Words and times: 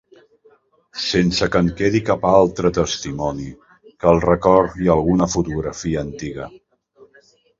sense 1.07 1.47
que 1.55 1.59
en 1.65 1.67
quedi 1.81 1.99
cap 2.07 2.25
altre 2.29 2.71
testimoni 2.77 3.45
que 3.85 4.09
el 4.13 4.23
record 4.25 4.81
i 4.85 4.91
alguna 4.95 5.29
fotografia 5.37 6.03
antiga 6.07 6.49